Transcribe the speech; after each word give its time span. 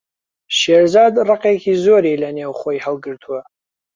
شێرزاد 0.59 1.13
ڕقێکی 1.29 1.73
زۆری 1.85 2.19
لەنێو 2.23 2.51
خۆی 2.59 2.83
هەڵگرتووە. 2.85 3.41